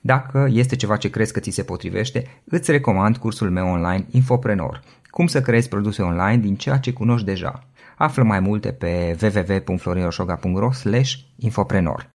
[0.00, 4.82] Dacă este ceva ce crezi că ți se potrivește, îți recomand cursul meu online Infoprenor.
[5.10, 7.68] Cum să creezi produse online din ceea ce cunoști deja.
[7.96, 10.70] Află mai multe pe www.florinosoga.ro
[11.36, 12.08] infoprenor.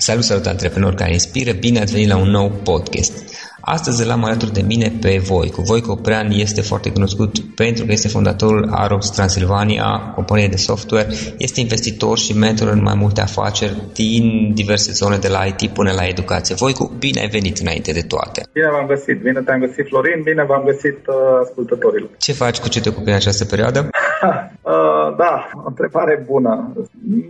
[0.00, 1.52] Salut, salut, antreprenori care inspiră!
[1.52, 3.12] Bine ați venit la un nou podcast!
[3.60, 5.62] Astăzi l-am alături de mine pe Voico.
[5.62, 11.08] Voico Prean este foarte cunoscut pentru că este fondatorul Arox Transilvania, companie de software,
[11.38, 15.92] este investitor și mentor în mai multe afaceri din diverse zone de la IT până
[15.92, 16.54] la educație.
[16.54, 18.42] Voico, bine ai venit înainte de toate!
[18.52, 19.20] Bine v-am găsit!
[19.22, 20.22] Bine te-am găsit, Florin!
[20.22, 22.10] Bine v-am găsit uh, ascultătorilor!
[22.18, 23.88] Ce faci, cu ce te ocupi în această perioadă?
[24.72, 26.72] uh, da, o întrebare bună.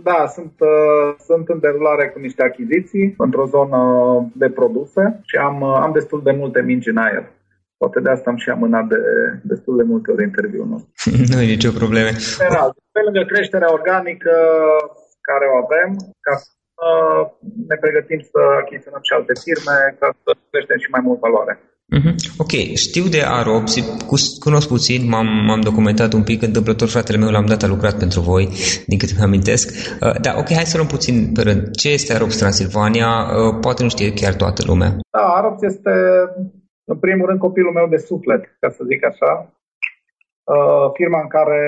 [0.03, 3.79] Da, sunt, uh, sunt în derulare cu niște achiziții într-o zonă
[4.33, 7.25] de produse și am, uh, am destul de de multe mingi în aer.
[7.81, 9.01] Poate de asta am și amânat de
[9.51, 10.89] destul de multe ori interviul nostru.
[11.31, 12.09] nu e nicio problemă.
[12.37, 14.33] General, pe lângă creșterea organică
[15.29, 15.89] care o avem,
[16.25, 16.87] ca să
[17.69, 21.53] ne pregătim să achiziționăm și alte firme, ca să creștem și mai mult valoare.
[21.97, 22.15] Mm-hmm.
[22.37, 23.73] Ok, știu de Arops,
[24.39, 28.19] cunosc puțin, m-am, m-am documentat un pic, întâmplător fratele meu l-am dat, a lucrat pentru
[28.21, 28.49] voi,
[28.87, 29.65] din câte mi amintesc.
[30.01, 31.75] Uh, da, ok, hai să luăm puțin pe rând.
[31.75, 33.07] Ce este Arops Transilvania?
[33.07, 34.89] Uh, poate nu știe chiar toată lumea.
[35.11, 35.91] Da, Arops este,
[36.83, 39.53] în primul rând, copilul meu de suflet, ca să zic așa.
[40.55, 41.59] Uh, firma în care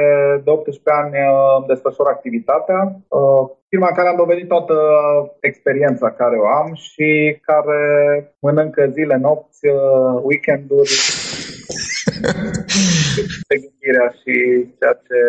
[0.44, 4.76] de 18 ani uh, îmi desfășor activitatea, uh, firma în care am dovedit toată
[5.40, 7.82] experiența care o am și care
[8.40, 9.62] mănâncă zile, nopți,
[10.22, 10.90] weekenduri,
[13.48, 14.34] de gândirea și
[14.80, 15.20] ceea ce,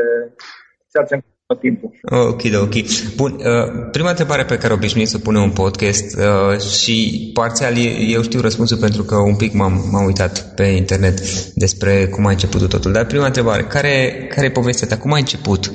[0.92, 1.14] ceea ce
[1.52, 1.90] tot timpul.
[2.30, 2.74] Ok, ok.
[3.16, 7.74] Bun, uh, prima întrebare pe care obișnuit să punem un podcast uh, și parțial
[8.08, 11.20] eu știu răspunsul pentru că un pic m-am, m-am uitat pe internet
[11.54, 12.92] despre cum a început totul.
[12.92, 14.98] Dar prima întrebare, care, care e povestea ta?
[14.98, 15.72] Cum a început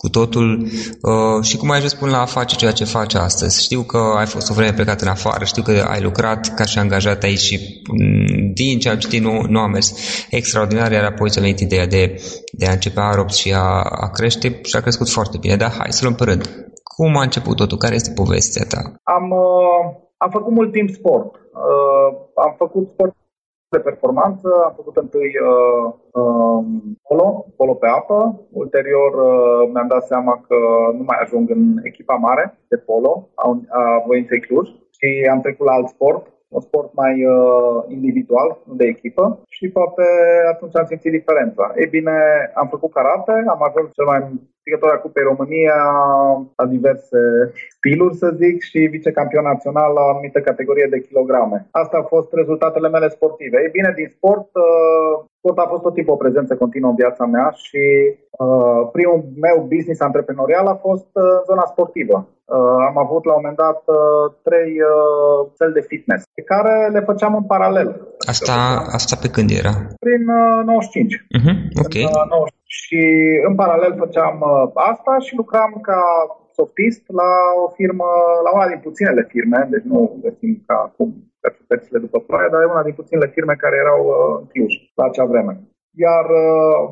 [0.00, 0.68] cu totul
[1.00, 3.62] uh, și cum ai ajuns până la a face ceea ce faci astăzi.
[3.62, 6.78] Știu că ai fost o vreme plecat în afară, știu că ai lucrat ca și
[6.78, 9.88] angajat aici și mm, din ce am citit nu, nu a mers
[10.30, 12.02] extraordinar, iar apoi ți-a venit ideea de,
[12.52, 15.56] de a începe Arops și a, a crește și a crescut foarte bine.
[15.56, 16.42] Dar hai să luăm pe rând.
[16.96, 17.78] Cum a început totul?
[17.78, 18.82] Care este povestea ta?
[19.16, 19.82] Am, uh,
[20.16, 21.34] am făcut mult timp sport.
[21.34, 23.14] Uh, am făcut sport
[23.74, 24.48] de performanță.
[24.66, 25.84] Am făcut întâi uh,
[26.20, 26.60] uh,
[27.08, 28.18] polo, polo pe apă.
[28.62, 30.58] Ulterior uh, mi-am dat seama că
[30.98, 33.44] nu mai ajung în echipa mare de polo a,
[33.80, 36.24] a Voinței Cluj și am trecut la alt sport,
[36.56, 40.04] un sport mai uh, individual, nu de echipă și poate
[40.52, 41.72] atunci am simțit diferența.
[41.76, 42.16] Ei bine,
[42.54, 44.20] am făcut karate, am ajuns cel mai
[44.54, 45.78] câștigător a Cupei România
[46.56, 47.18] la diverse
[47.76, 51.68] stiluri, să zic, și vicecampion național la o anumită categorie de kilograme.
[51.70, 53.56] Asta au fost rezultatele mele sportive.
[53.62, 57.24] Ei bine, din sport, uh, sport a fost tot timpul o prezență continuă în viața
[57.34, 57.84] mea și
[58.44, 62.16] uh, primul meu business antreprenorial a fost uh, zona sportivă.
[62.26, 66.74] Uh, am avut la un moment dat uh, trei uh, cel de fitness pe care
[66.94, 67.88] le făceam în paralel.
[68.32, 68.56] Asta,
[68.98, 69.74] asta pe când era?
[70.04, 71.14] Prin uh, 95.
[71.38, 71.94] Uh-huh, ok.
[72.08, 72.58] În, uh, 95.
[72.80, 73.02] Și
[73.48, 76.00] în paralel făceam uh, asta și lucram ca
[76.60, 77.32] softist la
[77.64, 78.08] o firmă,
[78.46, 81.08] la una din puținele firme, deci nu găsim ca acum
[81.44, 85.04] perfectățile după ploaie, dar e una din puținele firme care erau uh, în Cluj la
[85.06, 85.54] acea vreme.
[86.04, 86.82] Iar uh,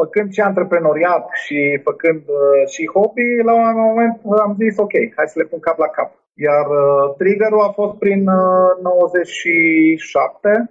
[0.00, 1.58] făcând și antreprenoriat și
[1.88, 4.14] făcând uh, și hobby, la un moment
[4.46, 6.10] am zis ok, hai să le pun cap la cap.
[6.46, 10.70] Iar uh, triggerul a fost prin uh, 97,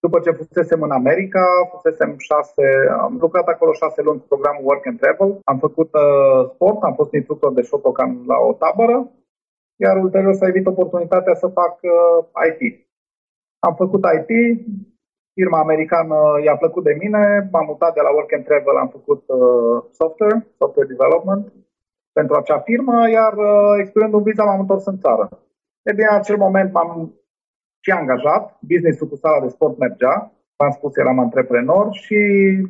[0.00, 2.64] după ce fusesem în America, fusesem șase,
[3.00, 6.94] am lucrat acolo șase luni cu programul Work and Travel, am făcut uh, sport, am
[6.94, 9.10] fost instructor de Shotokan la o tabără,
[9.76, 12.86] iar ulterior s-a evit oportunitatea să fac uh, IT.
[13.58, 14.30] Am făcut IT,
[15.32, 19.22] firma americană i-a plăcut de mine, m-am mutat de la Work and Travel, am făcut
[19.26, 21.52] uh, software, software development
[22.12, 25.28] pentru acea firmă, iar uh, expirând un visa m-am întors în țară.
[25.82, 27.14] E bine, în acel moment m-am
[27.86, 30.14] și angajat, business-ul cu sala de sport mergea,
[30.58, 32.18] v-am spus, eram antreprenor și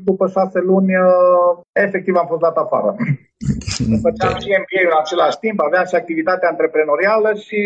[0.08, 1.50] după șase luni, uh,
[1.84, 2.90] efectiv, am fost dat afară.
[4.06, 7.60] Făceam și MBA în același timp, aveam și activitatea antreprenorială și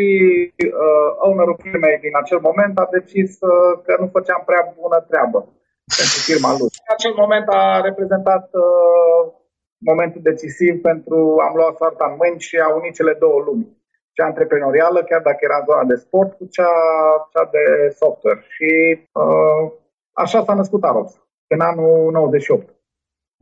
[0.80, 5.38] uh, ownerul firmei din acel moment a decis uh, că nu făceam prea bună treabă
[5.98, 6.70] pentru firma lui.
[6.84, 9.22] În acel moment a reprezentat uh,
[9.90, 13.66] momentul decisiv pentru am luat soarta în mâini și a unit cele două lumi
[14.16, 16.72] cea antreprenorială, chiar dacă era în zona de sport, cu cea,
[17.32, 17.64] cea de
[18.00, 18.44] software.
[18.54, 18.70] Și
[19.22, 19.62] uh,
[20.22, 21.14] așa s-a născut Arops,
[21.54, 22.68] în anul 98.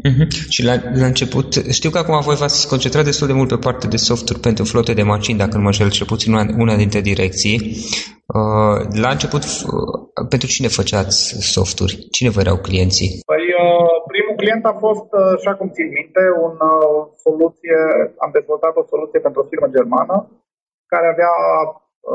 [0.07, 0.29] Uh-huh.
[0.49, 1.49] Și la, la început,
[1.79, 4.93] știu că acum voi v-ați concentrat destul de mult pe partea de software pentru flote
[5.01, 7.57] de mașini, dacă nu mă înșel, cel puțin una, una dintre direcții.
[8.37, 11.19] Uh, la început, uh, pentru cine făceați
[11.55, 11.95] softuri?
[12.17, 13.11] Cine vă erau clienții?
[13.33, 17.79] Păi, uh, primul client a fost, uh, așa cum țin minte, un, uh, soluție,
[18.25, 20.17] am dezvoltat o soluție pentru o firmă germană
[20.93, 21.33] care avea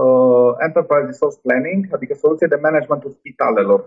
[0.02, 3.82] uh, Enterprise Resource Planning, adică soluție de managementul spitalelor.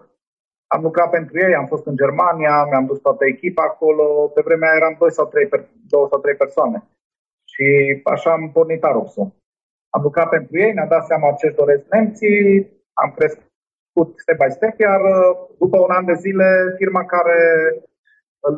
[0.74, 4.04] Am lucrat pentru ei, am fost în Germania, mi-am dus toată echipa acolo,
[4.34, 6.78] pe vremea eram 2 sau 3, per, 2 sau 3 persoane.
[7.52, 7.66] Și
[8.04, 9.34] așa am pornit Aropsul.
[9.90, 14.50] Am lucrat pentru ei, ne-am dat seama ce își doresc nemții, am crescut step by
[14.50, 17.40] step, iar uh, după un an de zile, firma care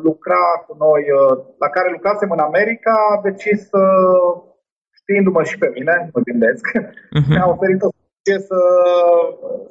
[0.03, 3.83] lucra cu noi, uh, la care lucrasem în America, a decis să
[5.09, 7.29] știindu-mă și pe mine, mă gândesc, uh-huh.
[7.29, 8.59] mi-a oferit o soluție să,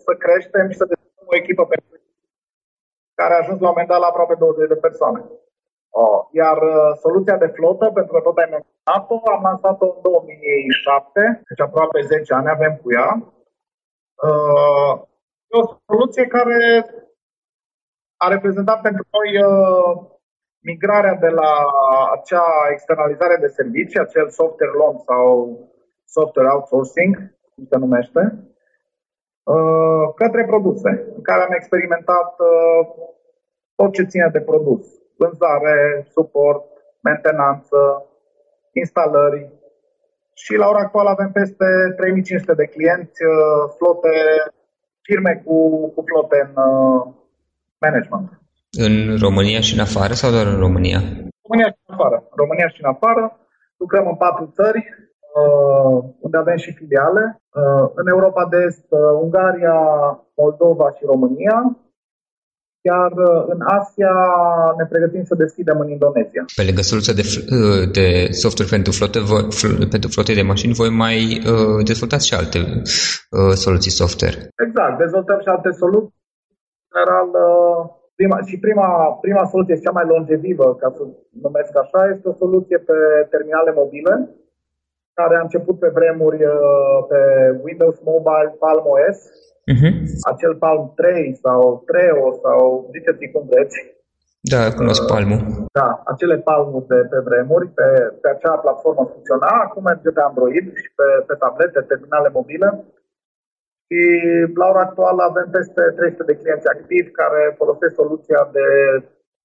[0.04, 1.86] să creștem și să dezvoltăm o echipă pentru
[3.18, 5.20] care a ajuns la un moment dat la aproape 20 de persoane.
[6.02, 11.42] Oh, iar uh, soluția de flotă, pentru că tot ai menționat-o, am lansat-o în 2007,
[11.48, 13.10] deci aproape 10 ani avem cu ea.
[14.28, 14.92] Uh,
[15.50, 16.58] e o soluție care
[18.24, 19.92] a reprezentat pentru noi uh,
[20.60, 21.52] migrarea de la
[22.12, 25.58] acea externalizare de servicii, acel software loan sau
[26.04, 27.14] software outsourcing,
[27.54, 28.22] cum se numește,
[29.42, 32.88] uh, către produse, în care am experimentat uh,
[33.74, 34.86] tot ce ține de produs.
[35.16, 36.64] Vânzare, suport,
[37.00, 38.06] mentenanță,
[38.72, 39.52] instalări.
[40.34, 41.66] Și la ora actuală avem peste
[41.96, 44.14] 3500 de clienți, uh, flote,
[45.02, 46.62] firme cu, cu flote în
[47.78, 48.47] management.
[48.70, 51.00] În România și în afară sau doar în România?
[51.42, 52.28] România și în afară.
[52.42, 53.24] România și în afară.
[53.76, 54.80] Lucrăm în patru țări,
[55.40, 57.42] uh, unde avem și filiale.
[57.60, 59.78] Uh, în Europa de Est, uh, Ungaria,
[60.34, 61.58] Moldova și România.
[62.80, 63.12] Iar
[63.52, 64.14] în Asia
[64.78, 66.44] ne pregătim să deschidem în Indonezia.
[66.56, 67.24] Pe lângă soluția de,
[67.92, 68.06] de
[68.42, 69.42] software pentru flote, voi,
[69.94, 71.16] pentru flote de mașini, voi mai
[71.52, 74.36] uh, dezvoltați și alte uh, soluții software.
[74.66, 76.16] Exact, dezvoltăm și alte soluții.
[76.88, 78.88] În general, uh, Prima, și prima,
[79.26, 81.02] prima soluție, cea mai longevivă, ca să
[81.46, 82.98] numesc așa, este o soluție pe
[83.34, 84.14] terminale mobile,
[85.18, 87.20] care a început pe vremuri uh, pe
[87.66, 89.18] Windows Mobile Palm OS,
[89.72, 89.92] uh-huh.
[90.32, 92.60] acel Palm 3 sau Treo sau
[92.94, 93.76] ziceți cum vreți.
[94.52, 95.40] Da, cunosc uh, Palmul.
[95.78, 97.88] Da, acele palmuri de pe vremuri, pe,
[98.22, 102.68] pe acea platformă funcționa, acum merge pe Android și pe, pe tablete, terminale mobile
[103.88, 104.00] și
[104.60, 108.66] la ora actuală avem peste 300 de clienți activi care folosesc soluția de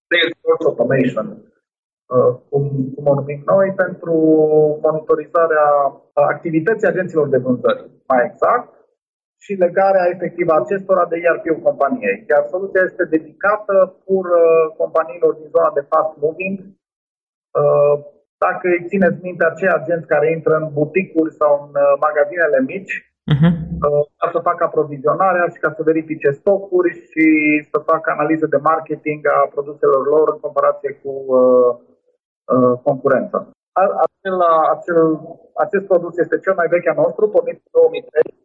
[0.07, 1.27] Salesforce Automation,
[2.15, 2.63] uh, cum,
[2.95, 4.15] cum o numim noi, pentru
[4.85, 5.67] monitorizarea
[6.13, 8.69] activității agenților de vânzări, mai exact,
[9.43, 12.23] și legarea efectivă acestora de ERP-ul companiei.
[12.29, 16.57] Iar soluția este dedicată pur uh, companiilor din zona de fast moving.
[17.59, 17.95] Uh,
[18.45, 21.71] dacă îi țineți minte acei agenți care intră în buticuri sau în
[22.05, 23.51] magazinele mici, uh-huh.
[24.17, 27.27] ca să facă aprovizionarea și ca să verifice stocuri și
[27.71, 31.71] să facă analize de marketing a produselor lor în comparație cu uh,
[32.53, 33.39] uh, concurența.
[34.07, 34.37] Acel,
[34.75, 34.99] acel,
[35.65, 38.43] acest produs este cel mai vechi al nostru, pornit în 2003.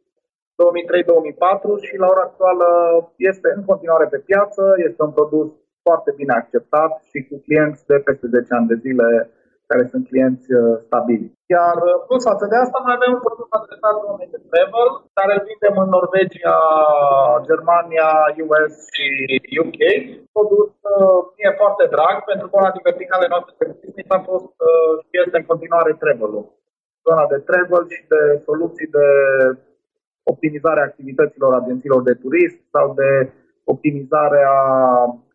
[0.58, 2.68] 2003-2004 și la ora actuală
[3.16, 5.48] este în continuare pe piață, este un produs
[5.82, 9.30] foarte bine acceptat și cu clienți de peste 10 ani de zile
[9.70, 10.46] care sunt clienți
[10.86, 11.32] stabili.
[11.56, 15.42] Iar plus față de asta, mai avem un produs adresat oamenii de travel, care îl
[15.48, 16.58] vindem în Norvegia,
[17.48, 18.08] Germania,
[18.52, 19.06] US și
[19.62, 19.80] UK.
[20.36, 20.70] Produs
[21.36, 24.52] mie foarte drag, pentru că una din verticale noastre de business a fost
[25.06, 26.46] și este în continuare travel-ul.
[27.06, 29.06] Zona de travel și de soluții de
[30.32, 33.10] optimizare a activităților agențiilor de turism sau de
[33.72, 34.62] optimizare a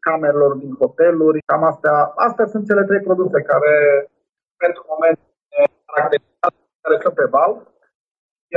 [0.07, 1.43] camerelor din hoteluri.
[1.51, 1.95] Cam astea,
[2.27, 3.73] astea sunt cele trei produse care
[4.65, 5.17] pentru moment
[6.84, 7.51] care sunt pe val.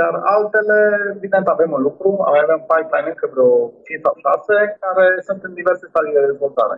[0.01, 0.79] Iar altele,
[1.17, 3.51] evident, avem un lucru, avem pipeline încă vreo
[3.87, 6.77] 5 sau 6, care sunt în diverse stadii de dezvoltare.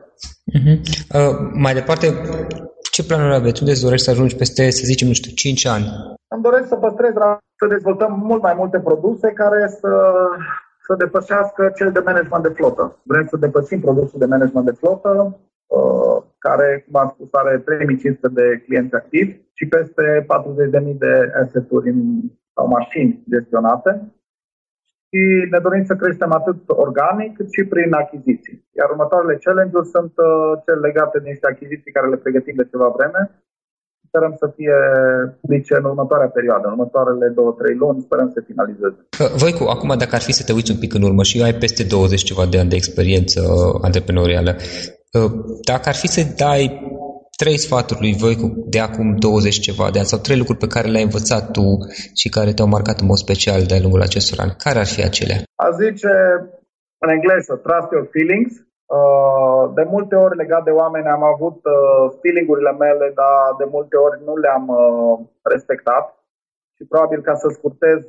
[0.56, 0.76] Uh-huh.
[1.18, 2.06] Uh, mai departe,
[2.94, 3.60] ce planuri aveți?
[3.60, 5.86] Unde îți dorești să ajungi peste, să zicem, nu știu, 5 ani?
[6.34, 7.14] Îmi doresc să păstrez,
[7.60, 9.92] să dezvoltăm mult mai multe produse care să,
[10.86, 12.84] să depășească cel de management de flotă.
[13.10, 15.47] Vrem să depășim produsul de management de flotă, uh,
[16.38, 20.26] care, cum am spus, are 3500 de clienți activi și peste
[20.82, 21.94] 40.000 de asset-uri
[22.54, 23.90] sau mașini gestionate
[25.10, 25.22] și
[25.52, 28.56] ne dorim să creștem atât organic cât și prin achiziții.
[28.78, 32.88] Iar următoarele challenge-uri sunt uh, cele legate de niște achiziții care le pregătim de ceva
[32.96, 33.20] vreme.
[34.08, 34.78] Sperăm să fie
[35.40, 39.00] publice în următoarea perioadă, în următoarele două, trei luni, sperăm să finalizeze.
[39.42, 41.82] Voicu, acum dacă ar fi să te uiți un pic în urmă și ai peste
[41.84, 44.97] 20 ceva de ani de experiență uh, antreprenorială, uh,
[45.70, 46.62] dacă ar fi să dai
[47.42, 50.88] trei sfaturi lui Voicu de acum 20 ceva de ani sau trei lucruri pe care
[50.88, 51.66] le-ai învățat tu
[52.20, 54.58] și care te-au marcat în mod special de-a lungul acestor ani.
[54.64, 55.38] Care ar fi acelea?
[55.66, 56.12] A zice
[57.02, 58.52] în engleză, trust your feelings.
[58.98, 63.96] Uh, de multe ori legat de oameni am avut uh, feeling-urile mele, dar de multe
[64.06, 65.14] ori nu le-am uh,
[65.54, 66.04] respectat
[66.76, 68.00] și probabil ca să scurtez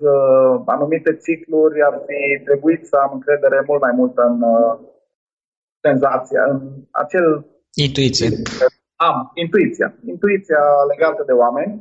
[0.75, 4.35] anumite cicluri ar fi trebuit să am încredere mult mai mult în
[5.81, 6.59] senzația, în
[6.91, 8.29] acel Intuiție
[9.07, 9.89] am intuiția.
[10.13, 11.73] Intuiția legată de oameni.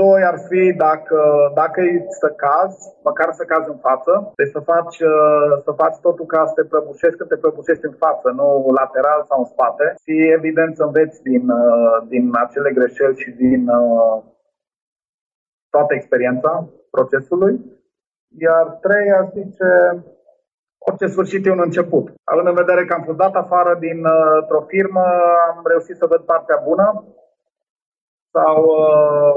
[0.00, 1.18] Doi ar fi dacă,
[1.54, 4.12] dacă e să cazi, măcar să cazi în față.
[4.38, 7.96] Deci să faci, uh, să faci totul ca să te prăbușești când te prăbușești în
[8.04, 8.46] față, nu
[8.80, 9.86] lateral sau în spate.
[10.04, 14.16] Și evident să înveți din, uh, din acele greșeli și din uh,
[15.74, 16.52] toată experiența
[16.90, 17.54] procesului.
[18.46, 19.70] Iar trei, aș zice,
[20.78, 22.06] orice sfârșit e un început.
[22.24, 25.04] Având în vedere că am fost dat afară dintr-o firmă,
[25.56, 27.04] am reușit să văd partea bună
[28.34, 29.34] sau uh,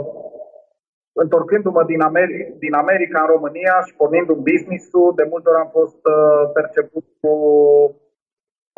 [1.23, 5.71] întorcându-mă din, Ameri- din America în România și pornind un business-ul, de multe ori am
[5.79, 7.33] fost uh, perceput cu,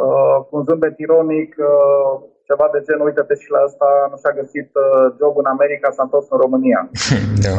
[0.04, 2.14] uh, cu un zâmbet ironic, uh,
[2.50, 6.04] ceva de genul, uite-te și la asta, nu și-a găsit uh, job în America, s-a
[6.04, 6.90] întors în România.
[7.46, 7.54] da.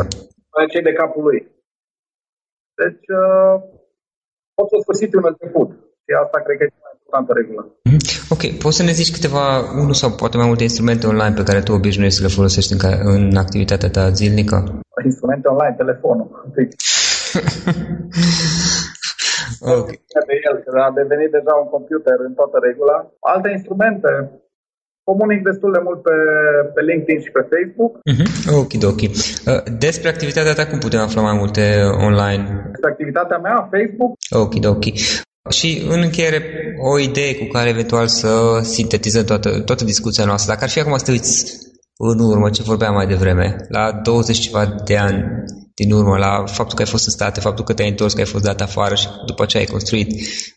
[0.72, 1.40] Cei de capul lui.
[2.80, 3.54] Deci, uh,
[4.60, 5.68] orice sfârșit un început.
[6.04, 7.62] Și asta cred că e cea mai importantă regulă.
[7.92, 8.02] Mhm.
[8.34, 9.44] Ok, poți să ne zici câteva,
[9.82, 12.78] unul sau poate mai multe instrumente online pe care tu obișnuiești să le folosești în,
[13.14, 14.56] în activitatea ta zilnică?
[15.10, 16.28] Instrumente online, telefonul.
[19.78, 19.88] ok.
[20.28, 22.96] De el, că a devenit deja un computer în toată regula.
[23.34, 24.10] Alte instrumente,
[25.08, 26.16] comunic destul de mult pe,
[26.74, 27.92] pe LinkedIn și pe Facebook.
[28.10, 28.28] Uh-huh.
[28.60, 29.02] Ok, ok.
[29.02, 31.64] Uh, despre activitatea ta, cum putem afla mai multe
[32.08, 32.44] online?
[32.74, 34.12] Despre activitatea mea, Facebook.
[34.44, 34.84] Ok, ok.
[35.58, 36.40] Și în încheiere,
[36.92, 38.30] o idee cu care eventual să
[38.62, 40.52] sintetizăm toată, toată discuția noastră.
[40.52, 41.56] Dacă ar fi acum să te uiți
[41.96, 45.24] în urmă, ce vorbeam mai devreme, la 20 ceva de ani
[45.74, 48.26] din urmă, la faptul că ai fost în state, faptul că te-ai întors, că ai
[48.26, 50.10] fost dat afară și după ce ai construit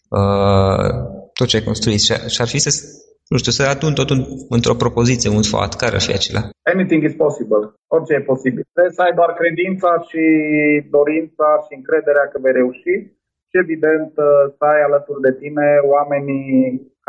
[0.09, 0.89] uh,
[1.33, 2.69] tot ce ai construit și, și ar fi să
[3.31, 4.09] nu știu, să adun tot
[4.57, 6.43] într-o propoziție, un sfat, care ar fi acela?
[6.73, 7.63] Anything is possible.
[7.95, 8.63] Orice e posibil.
[8.73, 10.23] Trebuie să ai doar credința și
[10.97, 12.95] dorința și încrederea că vei reuși
[13.49, 14.11] și, evident,
[14.57, 16.53] să ai alături de tine oamenii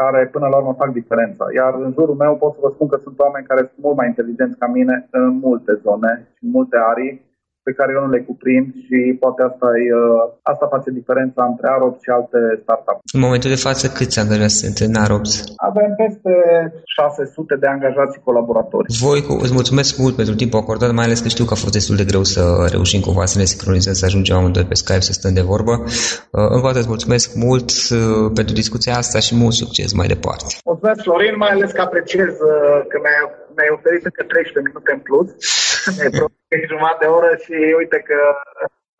[0.00, 1.44] care până la urmă fac diferența.
[1.60, 4.06] Iar în jurul meu pot să vă spun că sunt oameni care sunt mult mai
[4.12, 7.12] inteligenți ca mine în multe zone și în multe arii
[7.66, 11.66] pe care eu nu le cuprind și poate asta, e, uh, asta face diferența între
[11.74, 12.96] Arops și alte startup.
[13.16, 15.32] În momentul de față, câți angajați sunt în Arops?
[15.70, 16.32] Avem peste
[16.96, 18.86] 600 de angajați și colaboratori.
[19.06, 21.96] Voi îți mulțumesc mult pentru timpul acordat, mai ales că știu că a fost destul
[22.00, 22.42] de greu să
[22.74, 25.74] reușim cumva să ne sincronizăm, să ajungem amândoi pe Skype, să stăm de vorbă.
[25.82, 27.98] Uh, încă o dată îți mulțumesc mult uh,
[28.38, 30.46] pentru discuția asta și mult succes mai departe.
[30.70, 32.32] Mulțumesc, Florin, mai ales că apreciez
[32.90, 33.20] că mi-ai,
[33.56, 35.28] mi-ai oferit încă 13 minute în plus.
[36.48, 38.18] Mi-ai jumătate de oră și uite că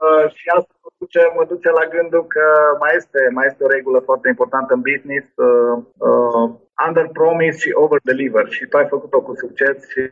[0.05, 2.47] uh, și asta mă duce, mă duce la gândul că
[2.83, 5.75] mai este, mai este o regulă foarte importantă în business, uh,
[6.09, 6.47] uh,
[6.87, 10.03] under promise și over deliver și tu ai făcut-o cu succes și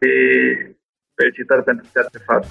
[1.19, 2.47] felicitări pentru ceea ce faci.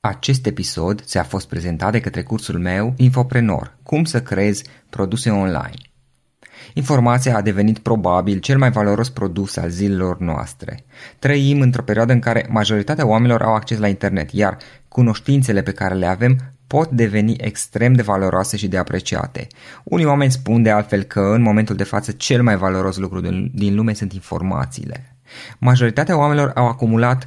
[0.00, 5.80] Acest episod ți-a fost prezentat de către cursul meu Infoprenor, cum să creezi produse online.
[6.74, 10.84] Informația a devenit probabil cel mai valoros produs al zilelor noastre.
[11.18, 14.56] Trăim într-o perioadă în care majoritatea oamenilor au acces la internet, iar
[14.88, 19.46] cunoștințele pe care le avem pot deveni extrem de valoroase și de apreciate.
[19.84, 23.20] Unii oameni spun de altfel că în momentul de față cel mai valoros lucru
[23.52, 25.16] din lume sunt informațiile.
[25.58, 27.26] Majoritatea oamenilor au acumulat